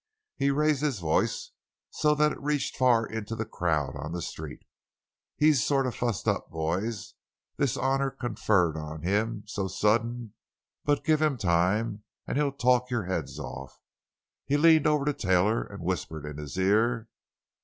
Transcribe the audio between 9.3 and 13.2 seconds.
so sudden; but give him time and he'll talk your